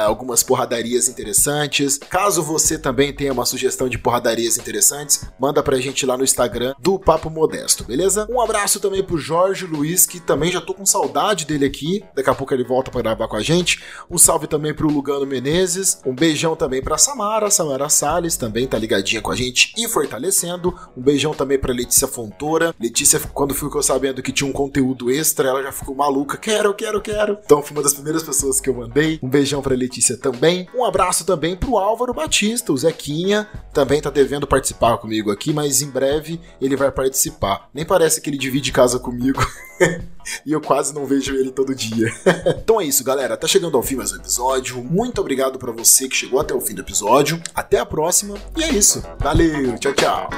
algumas 0.05 0.41
porradarias 0.41 1.07
interessantes. 1.07 1.97
Caso 1.97 2.41
você 2.41 2.77
também 2.77 3.13
tenha 3.13 3.33
uma 3.33 3.45
sugestão 3.45 3.89
de 3.89 3.97
porradarias 3.97 4.57
interessantes, 4.57 5.25
manda 5.39 5.61
pra 5.61 5.77
gente 5.77 6.05
lá 6.05 6.17
no 6.17 6.23
Instagram 6.23 6.73
do 6.79 6.97
Papo 6.97 7.29
Modesto, 7.29 7.83
beleza? 7.83 8.27
Um 8.29 8.39
abraço 8.39 8.79
também 8.79 9.03
pro 9.03 9.17
Jorge 9.17 9.65
Luiz, 9.65 10.05
que 10.05 10.19
também 10.19 10.51
já 10.51 10.61
tô 10.61 10.73
com 10.73 10.85
saudade 10.85 11.45
dele 11.45 11.65
aqui. 11.65 12.03
Daqui 12.15 12.29
a 12.29 12.35
pouco 12.35 12.53
ele 12.53 12.63
volta 12.63 12.89
para 12.89 13.01
gravar 13.01 13.27
com 13.27 13.35
a 13.35 13.41
gente. 13.41 13.83
Um 14.09 14.17
salve 14.17 14.47
também 14.47 14.73
pro 14.73 14.89
Lugano 14.89 15.25
Menezes. 15.25 15.99
Um 16.05 16.13
beijão 16.13 16.55
também 16.55 16.81
pra 16.81 16.97
Samara, 16.97 17.49
Samara 17.49 17.89
Salles, 17.89 18.20
também 18.37 18.67
tá 18.67 18.77
ligadinha 18.77 19.21
com 19.21 19.31
a 19.31 19.35
gente 19.35 19.73
e 19.77 19.87
fortalecendo. 19.87 20.77
Um 20.95 21.01
beijão 21.01 21.33
também 21.33 21.57
pra 21.57 21.73
Letícia 21.73 22.07
Fontoura. 22.07 22.73
Letícia, 22.79 23.19
quando 23.33 23.53
ficou 23.53 23.81
sabendo 23.81 24.21
que 24.21 24.31
tinha 24.31 24.49
um 24.49 24.53
conteúdo 24.53 25.09
extra, 25.09 25.49
ela 25.49 25.63
já 25.63 25.71
ficou 25.71 25.95
maluca. 25.95 26.37
Quero, 26.37 26.73
quero, 26.73 27.01
quero. 27.01 27.37
Então 27.43 27.61
foi 27.61 27.77
uma 27.77 27.83
das 27.83 27.93
primeiras 27.93 28.23
pessoas 28.23 28.59
que 28.59 28.69
eu 28.69 28.73
mandei. 28.73 29.19
Um 29.21 29.29
beijão 29.29 29.61
pra 29.61 29.75
Letícia 29.75 30.17
também. 30.17 30.67
Um 30.75 30.85
abraço 30.85 31.25
também 31.25 31.55
pro 31.55 31.77
Álvaro 31.77 32.13
Batista, 32.13 32.71
o 32.71 32.77
Zequinha. 32.77 33.47
Também 33.73 34.01
tá 34.01 34.09
devendo 34.09 34.45
participar 34.45 34.97
comigo 34.97 35.31
aqui, 35.31 35.53
mas 35.53 35.81
em 35.81 35.89
breve 35.89 36.39
ele 36.59 36.75
vai 36.75 36.91
participar. 36.91 37.69
Nem 37.73 37.85
parece 37.85 38.21
que 38.21 38.29
ele 38.29 38.37
divide 38.37 38.71
casa 38.71 38.99
comigo. 38.99 39.45
e 40.45 40.51
eu 40.51 40.59
quase 40.59 40.93
não 40.93 41.05
vejo 41.05 41.33
ele 41.35 41.51
todo 41.51 41.73
dia. 41.73 42.11
então 42.61 42.81
é 42.81 42.85
isso, 42.85 43.03
galera. 43.03 43.37
Tá 43.37 43.47
chegando 43.47 43.77
ao 43.77 43.83
fim 43.83 43.95
mais 43.95 44.11
um 44.11 44.17
episódio. 44.17 44.83
Muito 44.83 45.21
obrigado 45.21 45.57
para 45.57 45.71
você 45.71 46.07
que 46.07 46.15
chegou 46.15 46.39
até 46.39 46.53
o 46.53 46.61
fim 46.61 46.75
do 46.75 46.81
episódio. 46.81 47.41
Até 47.55 47.79
a 47.79 47.85
próxima. 47.85 48.35
E 48.57 48.63
é 48.63 48.69
isso. 48.69 49.03
Valeu. 49.19 49.77
Tchau, 49.77 49.93
tchau. 49.93 50.29